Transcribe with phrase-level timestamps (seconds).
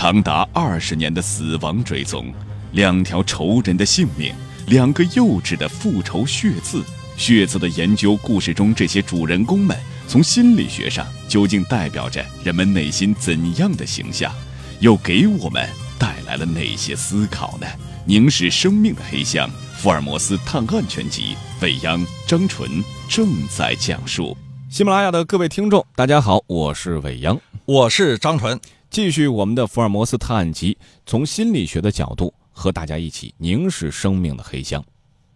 [0.00, 2.32] 长达二十年的死亡追踪，
[2.72, 4.32] 两条仇人的性命，
[4.68, 6.82] 两个幼稚的复仇血字，
[7.18, 9.76] 血字的研究，故事中这些主人公们
[10.08, 14.32] 从心理学上究竟代表着人们内心怎样的形象，
[14.78, 15.68] 又给我们
[15.98, 17.66] 带来了哪些思考呢？
[18.06, 24.34] 凝视生命的黑箱，福尔摩斯探案全集，未央张纯正在讲述。
[24.70, 28.58] 喜马拉雅的各位听众，大家好，我是未央，我是张纯，
[28.90, 30.76] 继续我们的福尔摩斯探案集，
[31.06, 34.84] 从心理学的角度和大家一起凝视生命的黑箱。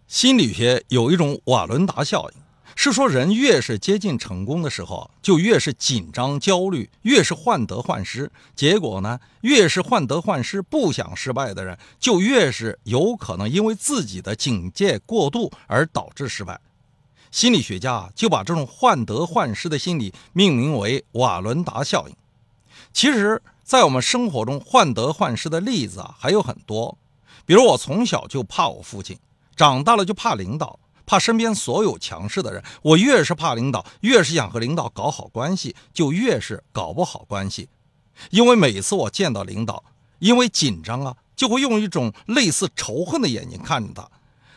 [0.09, 2.41] 心理学有一种瓦伦达效应，
[2.75, 8.29] 是说人越是接近成功的时候，就越是紧张焦虑，越是患得患失。
[8.57, 16.59] 结果呢，越是患得患失、不想失败的人，就越是有可能因为自己的警戒过度而导致失败。
[17.31, 22.15] 心理学家就把这种患得患失的心理命名为瓦伦达效应。
[22.93, 26.97] 其实，在我们生活中，患得患失的例子啊还有很多。
[27.45, 29.17] 比如，我从小就怕我父亲，
[29.55, 32.63] 长大了就怕领导，怕身边所有强势的人。
[32.81, 37.69] 我越是怕领导，越是想和领导搞好关系，就越是搞不好关系。
[38.31, 39.83] 因为每次我见到领导，
[40.19, 44.09] 因为紧张啊，就会用一种类似仇恨的眼睛看着他，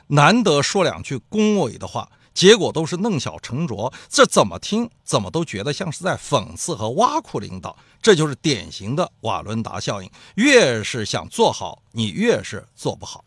[0.07, 2.09] 难得说两句恭维的话。
[2.39, 10.08] 结果都是弄巧成拙，这怎么听怎么都觉得像是在讽刺和挖苦领导，这就是典型的瓦伦达效应。
[10.36, 13.25] 越是想做好，你越是做不好。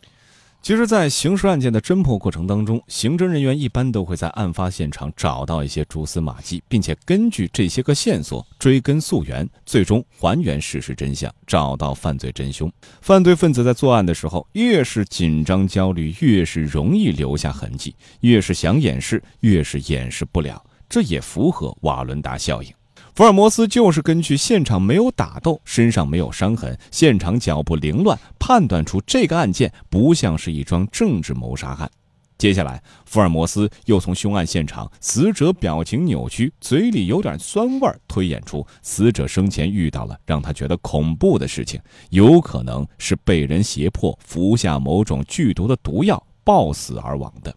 [0.64, 12.72] 其实，在刑事案件的侦破过程当中，刑侦人员一般都会在案发现场找到一些蛛丝马迹，并且根据这些个线索追根溯源，最终还原事实真相，找到犯罪真凶。
[13.02, 20.64] 犯罪分子在作案的时候，越是紧张焦虑，越是容易留下痕迹；越是想掩饰，越是掩饰不了。
[20.88, 22.72] 这也符合瓦伦达效应。
[23.14, 31.92] 福尔摩斯就是根据现场没有打斗、身上没有伤痕、现场脚步凌乱，判断出这个案件不像是一桩政治谋杀案。
[32.38, 41.80] 接下来，福尔摩斯又从凶案现场死者表情扭曲、嘴里有点酸味推演出死者生前遇到了让他觉得恐怖的事情，
[42.12, 47.54] 有可能是被人胁迫服下某种剧毒的毒药暴死而亡的。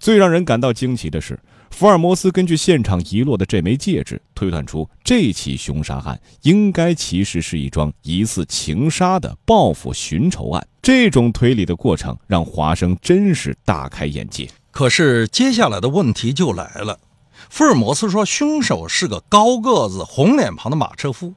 [0.00, 1.38] 最让人感到惊奇的是。
[1.70, 10.66] 福尔摩斯根据现场遗落的这枚戒指，推断出这起凶杀案应该其实是一桩疑似情杀的报复寻仇案。
[10.82, 14.48] 这种推理的过程让华生真是大开眼界。
[14.72, 16.98] 可是接下来的问题就来了：
[17.48, 21.34] 福尔摩斯说凶手是个高个子、红脸庞的马车夫，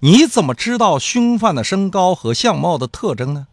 [0.00, 3.46] 你怎么知道凶犯的身高和相貌的特征呢？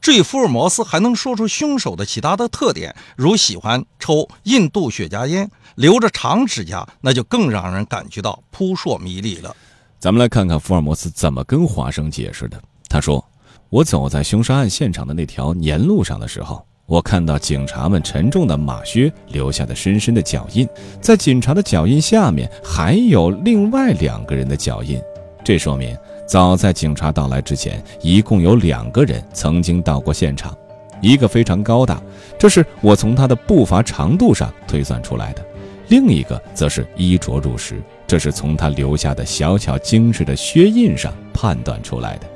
[0.00, 5.50] 至于福尔摩斯还能说出凶手的其他的特点，如喜欢抽印度雪茄烟。
[5.74, 9.56] 留着长指甲，那就更让人感觉到扑朔迷离了。
[9.98, 12.62] 咱们来看看福尔摩斯怎么跟华生解释的。
[12.90, 13.24] 他说
[13.70, 20.68] ：“我走在凶杀案现场的那条年路上的时候，我看到警察们沉重的马靴留下的深深的脚印，
[21.00, 25.00] 在警察的脚印下面还有另外两个人的脚印。
[25.42, 25.96] 这说明，
[26.26, 30.56] 早在警察到来之前，一共有两个人曾经到过现场，
[31.00, 32.00] 一个非常高大，
[32.38, 35.44] 这是我从他的步伐长度上推算出来的。”
[35.88, 42.26] 另一个则是衣着入时，这是从他留下的小巧精致的靴印上判断出来的。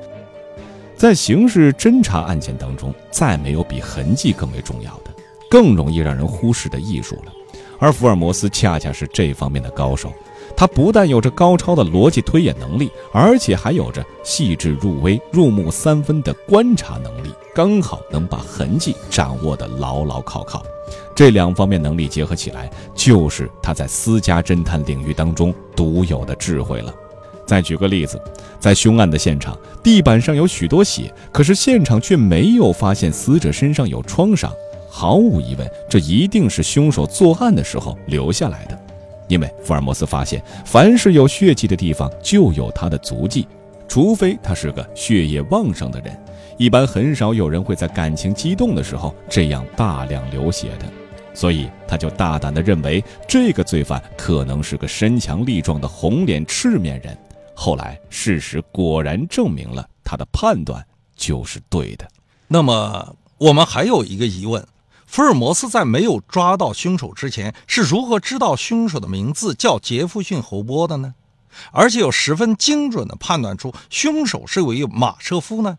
[0.95, 5.11] 在刑事侦查案件当中，再没有比痕迹更为重要的、
[5.49, 7.33] 更容易让人忽视的艺术了。
[7.79, 10.13] 而福尔摩斯恰恰是这方面的高手。
[10.57, 20.65] 他不但有着高超的逻辑推演能力，而且还有着细致入微、入木三分的观察能力，刚好能把痕迹掌握得牢牢靠靠。
[21.15, 26.95] 这两方面能力结合起来，就是他在私家侦探领域当中独有的智慧了。
[27.47, 28.21] 再举个例子，
[28.59, 34.51] 在凶案的现场，地板上有许多血，可是现场却没有发现死者身上有创伤。
[34.89, 38.86] 毫无疑问，这一定是凶手作案的时候留下来的。
[39.29, 43.47] 因为福尔摩斯发现，凡是有血迹的地方就有他的足迹，
[43.89, 46.17] 除非他是个血液旺盛的人。
[46.59, 50.87] 一般很少有人会在感情激动的时候这样大量流血的，
[51.35, 57.17] 所以他就大胆地认为这个罪犯可能是个身强力壮的红脸赤面人。
[57.55, 60.83] 后来事实果然证明了他的判断
[61.15, 62.07] 就是对的。
[62.49, 64.65] 那么我们还有一个疑问：
[65.17, 71.15] 福尔摩斯在没有抓到凶手之前是如何知道凶手的名字叫杰弗逊·侯波的呢？
[71.73, 75.79] 而且有十分精准地判断出凶手是位马车夫呢？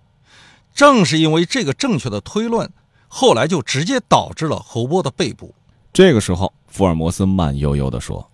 [0.74, 2.68] 正是因为这个正确的推论，
[3.08, 5.54] 后来就直接导致了侯波的被捕。
[5.94, 8.28] 这个时候，福尔摩斯慢悠悠地说：“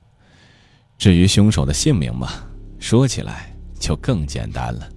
[0.98, 2.30] 至于凶手的姓名嘛，
[2.80, 4.88] 说起来就更简单了。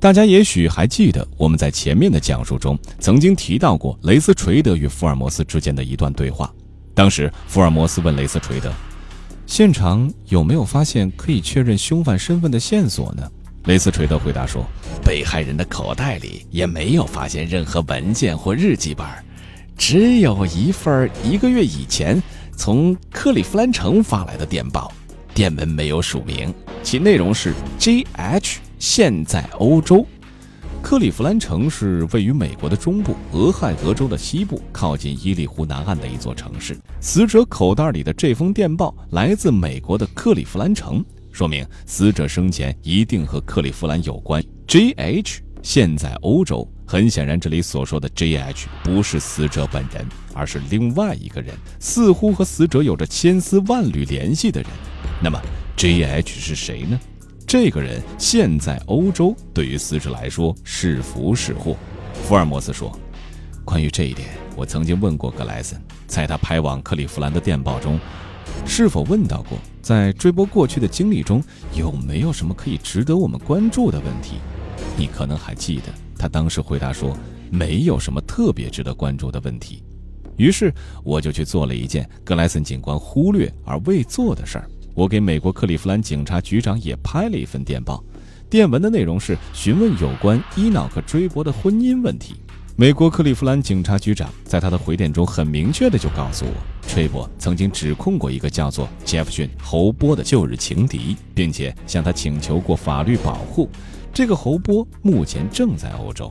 [0.00, 6.50] 大家也许还记得，我们在前面的讲述中曾经提到过雷斯垂德与福尔摩斯之间的一段对话。
[6.94, 8.72] 当时，福尔摩斯问雷斯垂德
[9.46, 13.30] ：“现场有没有发现可以确认凶犯身份的线索呢？”
[13.66, 14.64] 雷斯垂德回答说
[15.04, 19.06] ：“被害人的口袋里也没有发现任何文件或日记本，
[19.76, 22.20] 只有一份一个月以前
[22.56, 24.90] 从克利夫兰城发来的电报，
[25.34, 30.06] 电文没有署名，其内容是 J.H。”现在欧洲，
[30.82, 36.74] 克利夫兰城是位于美国的中部，俄亥俄州的西部，靠近伊利湖南岸的一座城市。
[36.98, 44.42] 死者口袋里的这封电报来自美国的克利夫兰城，说明死者生前一定和克利夫兰有关。
[44.66, 45.42] J.H.
[45.62, 48.66] 现在欧洲，很显然这里所说的 J.H.
[48.82, 54.70] 不是死者本人，而是另外一个人，似乎和死者有着千丝万缕联系的人。
[55.22, 55.38] 那么
[55.76, 56.40] J.H.
[56.40, 56.98] 是谁呢？
[57.50, 61.76] 这个人现在欧洲，对于死者来说是福是祸？
[62.22, 62.96] 福尔摩斯说
[63.66, 65.76] ：“关于这一点，我曾经问过格莱森，
[66.06, 67.98] 在他拍往克利夫兰的电报中，
[68.64, 71.42] 是否问到过，在追播过去的经历中
[71.74, 74.36] 有没有什么可以值得我们关注的问题？
[74.96, 77.18] 你可能还记得，他当时回答说，
[77.50, 79.82] 没有什么特别值得关注的问题。
[80.36, 84.70] 于是我就去做了一件格莱森警官忽略而未做的事儿。”
[85.00, 88.04] 我给美国克利夫兰警察局长也拍了一份电报，
[88.50, 92.34] 电文的内容是询问有关伊瑙克·追博的婚姻问题。
[92.76, 96.52] 美国克利夫兰警察局长在他的回电中很明确的就告诉我，
[96.86, 103.70] 崔博曾经指控过一个叫做杰弗逊·侯波的旧日情敌，并且向他请求过法律保护。
[104.12, 106.30] 这个侯波目前正在欧洲，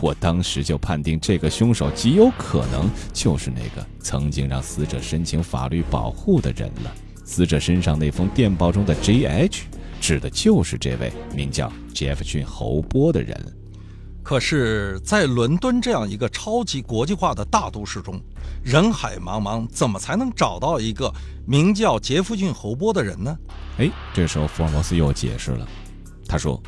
[0.00, 6.90] 我当时就判定这个凶手极有可能就是那个曾经让死者申请法律保护的人了。
[7.26, 9.64] 死者身上那封电报中的 J.H.
[10.00, 13.38] 指的就是这位名叫杰弗逊·侯波的人。
[14.22, 18.20] 可是，在伦敦这样一个超级国际化的大都市中，
[18.64, 21.12] 人海茫茫，怎么才能找到一个
[21.46, 23.36] 名叫杰弗逊·侯波的人呢？
[23.78, 25.66] 哎，这时候福尔摩斯又解释了。
[26.28, 26.60] 他说：“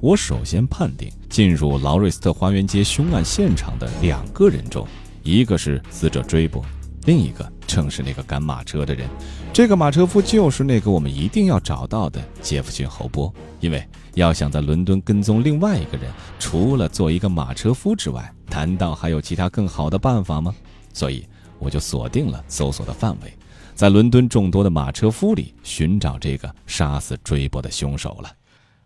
[0.00, 4.86] 我首先判定，进入劳瑞斯特花园街凶案现场的两个人中，
[5.22, 6.64] 一个是死者追波，
[7.04, 9.08] 另一个正是那个赶马车的人。”
[9.52, 20.54] 这个马车夫就是那个我们一定要找到的杰弗逊·侯波，因为要想在伦敦跟踪另外一个人，除了做一个马车夫之外，难道还有其他更好的办法吗？
[20.92, 21.26] 所以
[21.58, 23.32] 我就锁定了搜索的范围，
[23.74, 28.32] 在伦敦众多的马车夫里寻找这个杀死追捕的凶手了。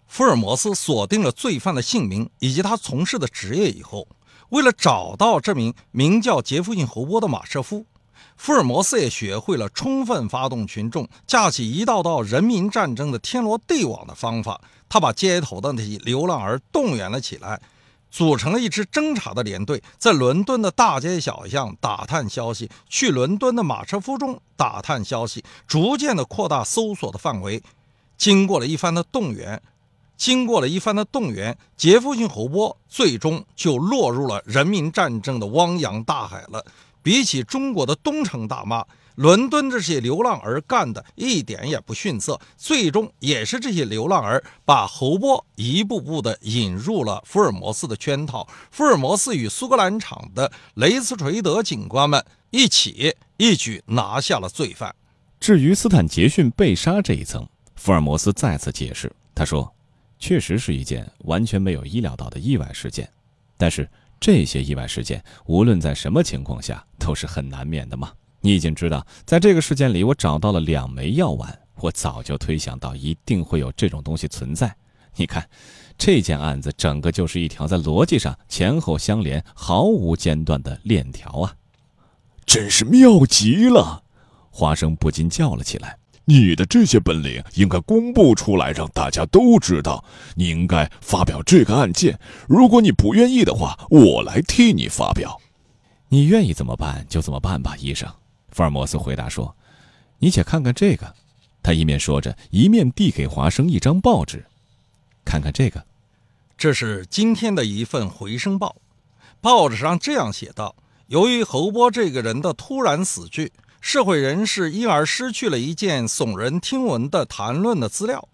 [0.06, 4.06] 福尔摩斯锁定了罪犯的姓名以及他从事的职业以后，
[4.50, 7.86] 为了找到这名名叫杰弗逊·侯波的马车夫。
[8.38, 14.60] 福尔摩斯也学会了充分发动群众，架起一道道人民战争的天罗地网的方法。
[14.88, 17.60] 他把街头的那些流浪儿动员了起来，
[18.10, 27.60] 组成了一支侦查的连队，在伦敦的大街小巷打探消息，去伦敦的马车夫中打探消息，逐渐的扩大搜索的范围。
[28.16, 29.60] 经过了一番的动员，
[30.16, 36.64] 经过了一番的动员，杰弗逊·侯波最终就落入了人民战争的汪洋大海了。
[37.02, 38.84] 比起中国的东城大妈，
[39.14, 42.38] 伦敦这些流浪儿干的一点也不逊色。
[42.56, 48.48] 最终也是这些流浪儿把侯波一步步的引入了福尔摩斯的圈套。
[48.70, 54.94] 福尔摩斯与苏格兰场的雷斯垂德警官们一起一举拿下了罪犯。
[55.40, 59.72] 至于斯坦杰逊被杀这一层，福尔摩斯再次解释，他说
[60.18, 63.08] ：“确实是一件完全没有意料到的意外事件，
[63.56, 63.88] 但是。”
[64.20, 68.12] 这些意外事件，无论在什么情况下都是很难免的嘛。
[68.40, 71.58] 你已经知道，在这个事件里，我找到了两枚药丸。
[71.80, 74.74] 我早就推想到一定会有这种东西存在。
[75.14, 75.48] 你看，
[75.96, 81.54] 这件案子整个就是一条在逻辑上前后相连、毫无间断的链条啊！
[82.44, 84.02] 真是妙极了！
[84.50, 85.98] 华生不禁叫了起来。
[86.30, 90.04] 你的这些本领应该公布出来，让大家都知道。
[90.34, 92.20] 你应该发表这个案件。
[92.46, 95.40] 如果你不愿意的话，我来替你发表。
[96.10, 98.06] 你愿意怎么办就怎么办吧，医生。
[98.50, 99.56] 福尔摩斯回答说
[100.20, 101.14] ：“你且看看这个。”
[101.64, 104.44] 他一面说着，一面递给华生一张报纸
[105.24, 105.82] ：“看看这个，
[106.58, 108.76] 这是今天的一份回声报。
[109.40, 118.28] 报纸上这样写道：由于侯波这个人的突然死去。”社会人士因而失去了一件耸人听闻的谈论的资料。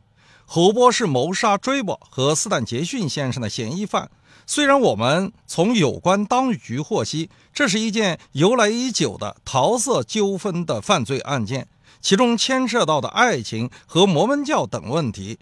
[0.46, 4.10] 侯波是谋杀追捕和斯坦杰逊先生的嫌疑犯。
[4.46, 11.66] 虽然我们从有关当局获悉，这是一件由来已久的桃色纠纷的犯罪案件，
[12.02, 15.38] 其中牵涉到的爱情和摩门教等问题，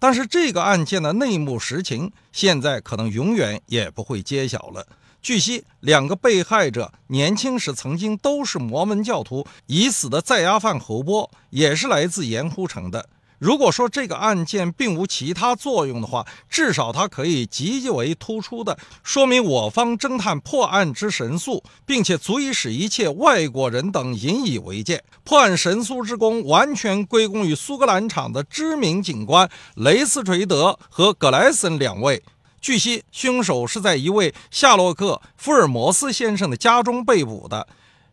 [0.00, 4.84] 但是这个案件的内幕实情，现在可能永远也不会揭晓了。
[5.22, 13.08] 据悉，两个被害者年轻时曾经都是摩门教徒，已死的在押犯侯波也是来自盐湖城的。
[13.38, 25.04] 如果说这个案件并无其他作用的话，至少它可以极为突出的说明我方侦探破案之神速，并且足以使一切外国人等引以为戒。
[25.22, 32.20] 破案神速之功完全归功于苏格兰场的知名警官雷斯垂德和格莱森两位。
[32.62, 37.66] 据悉，凶手是在一位夏洛克·福尔摩斯先生的家中被捕的。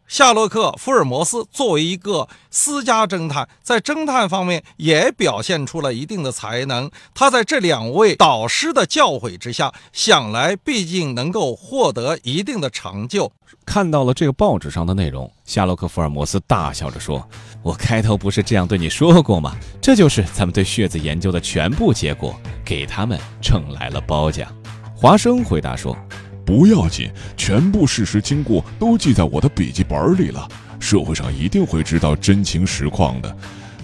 [0.10, 6.90] 夏洛克·福尔摩斯作为一个私家侦探，在侦探方面也表现出了一定的才能。
[7.14, 13.32] 他在这两位导师的教诲之下，想来毕竟能够获得一定的成就。
[13.68, 17.24] 看到了这个报纸上的内容，夏洛克·福尔摩斯大笑着说
[17.62, 19.56] ：“我开头不是这样对你说过吗？
[19.80, 22.36] 这就是咱们对血子研究的全部结果，
[22.66, 24.52] 给他们挣来了褒奖。”
[24.98, 25.96] 华生回答说。
[26.50, 30.50] 不要紧，全部事实经过都记在我的笔记本里了。
[30.80, 33.38] 社会上一定会知道真情实况的。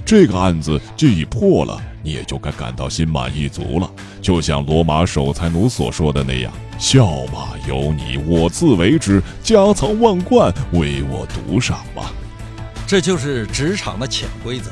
[0.03, 3.87] 这个案子既已破了，你也就该感到心满意足了。
[4.19, 12.05] 就像罗马守财奴所说的那样：“笑马由你，我自为之；家藏万贯，唯我独赏嘛。”
[12.87, 14.71] 这就是职场的潜规则。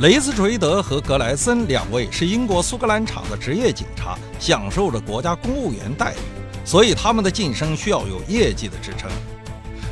[0.00, 6.37] 雷斯垂德和格莱森两位是英国苏格兰场的职业警察，享受着国家公务员待遇。
[6.68, 9.10] 所以他们的晋升需要有业绩的支撑，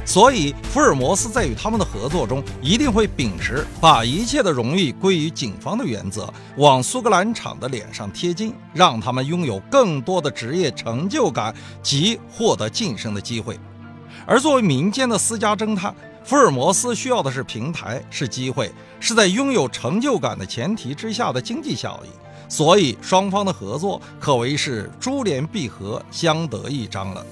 [0.05, 13.59] 所以福尔摩斯在与他们的合作中一定会秉持把一切的荣誉归于警方的原则，往苏格兰场的脸上贴金，让他们拥有更多的职业成就感及获得晋升的机会。
[14.27, 22.09] 而作为民间的私家侦探，福尔摩斯需要的是平台，是机会，是在拥有成就感的前提之下的经济效益。
[22.49, 27.25] 所以，双方的合作可谓是珠联璧合、相得益彰了。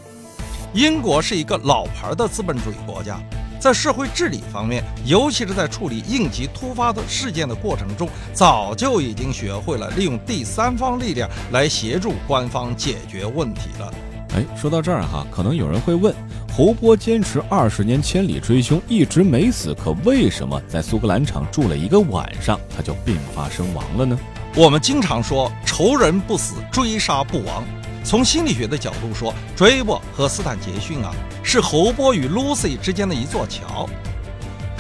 [0.73, 3.21] 英国是一个老牌的资本主义国家，
[3.61, 13.95] 在社会治理方面，尤其是在处理应急突发的事件的过程中，早就已经学会了利用第三方力量来协助官方解决问题了。
[14.35, 16.13] 哎，说到这儿哈，可能有人会问：
[16.53, 24.19] 侯波坚持二十年千里追凶，一直没死，可为什么在苏格兰场住了一个晚上，他就病发身亡了呢？
[24.57, 27.65] 我们经常说仇人不死，追杀不亡。
[28.05, 33.89] 从心理学的角度说，追波和斯坦杰逊啊，是侯波与 Lucy 之间的一座桥。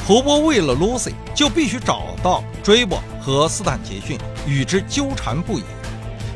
[0.06, 4.16] 侯波为了 Lucy，就必须找到追波和斯坦杰逊，
[4.46, 5.64] 与之纠缠不已。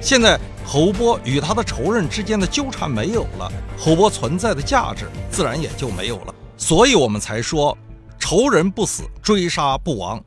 [0.00, 6.34] 现在侯波与他的仇人之间的纠缠没有了，侯波存在的价值自然也就没有了。
[6.56, 7.78] 所以我们才说，
[8.18, 10.20] 仇人不死，追杀不亡。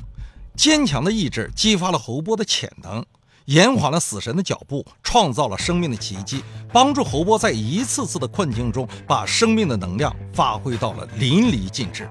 [0.62, 3.04] 坚强的意志激发了侯波的潜能，
[3.46, 12.08] 延缓了死神的脚步，创造了生命的奇迹，帮助侯波在一次次的困境中把生命的能量发挥到了淋漓尽致。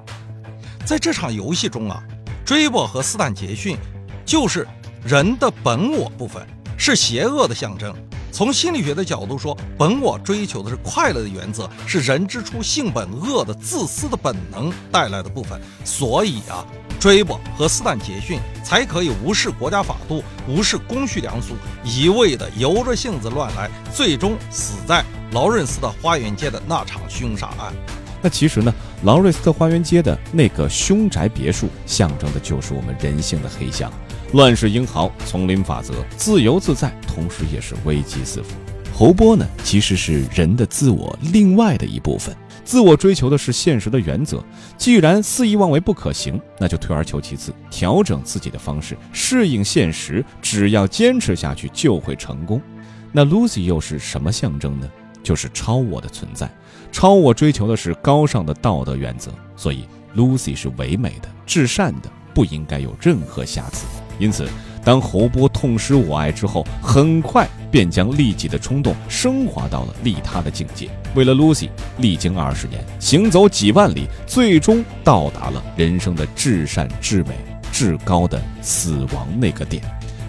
[0.85, 2.03] 在这场游戏中啊，
[2.45, 3.79] 追波和斯坦杰逊
[4.27, 4.67] 就是
[5.05, 6.45] 人的本我部分，
[6.77, 7.95] 是邪恶的象征。
[8.33, 15.61] 从心理学的角度说，本我追求的是快乐的原则，是人之初性本恶的自私的本能带来的部分。
[15.85, 16.67] 所以啊。
[17.01, 25.03] 追捕和斯坦杰逊才可以无视国家法度，无视公序良俗，一味的由着性子乱来，最终死在
[25.33, 27.73] 劳伦斯的花园街的那场凶杀案。
[28.21, 28.71] 那其实呢，
[29.05, 33.91] 劳瑞斯特花园街的那个凶宅别墅，象征的就是我们人性的黑箱：
[34.35, 38.51] 乱世英豪、丛林法则、自由自在，同时也是危机四伏。
[38.95, 42.37] 侯波呢，其实是人的自我另外的一部分。
[42.71, 44.41] 自我追求的是现实的原则，
[44.77, 50.25] 既然肆意妄为不可行，那就退而求其次，调整自己的方式，适应现实。
[50.41, 52.63] 只要坚持下去，就会成功。
[53.11, 54.89] 那 Lucy 又是什么象征呢？
[55.21, 56.49] 就是超我的存在。
[56.93, 59.85] 超我追求的是高尚的道德原则，所以
[60.15, 63.85] Lucy 是唯美的、至善的，不应该有任何瑕疵。
[64.21, 64.49] 因此。
[64.83, 70.89] 当侯波痛失我爱之后，很快便将利己的冲动升华到了利他的境界。
[71.15, 77.31] 为了 Lucy，历经二十年，行走几万里，最终到达了人生的至善、至美、
[77.73, 79.83] 至高的死亡那个点。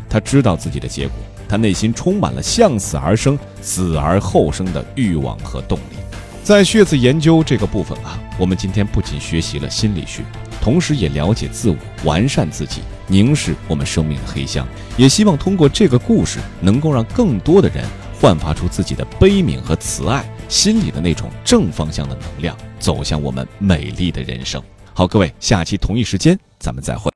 [0.10, 1.16] 他知道自己的结果，
[1.48, 5.96] 他内心充满了向死而生、死而后生的欲望和动力。
[6.44, 10.24] 在血字研究这个部分啊，我们今天不仅学习了心理学。
[10.62, 14.66] 同时也了解自我，完善自己，凝视我们生命的黑箱。
[14.96, 17.84] 也希望通过这个故事，能够让更多的人
[18.20, 24.62] 焕发出自己的悲悯和慈爱，心里的那种正方向的能量，走向我们美丽的人生。
[24.94, 27.10] 好，各位，下期同一时间咱们再会。